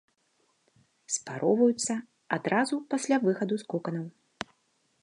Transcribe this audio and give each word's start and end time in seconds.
Спароўваюцца 1.15 1.93
адразу 2.39 2.75
пасля 2.95 3.17
выхаду 3.29 3.55
з 3.65 3.71
коканаў. 3.75 4.07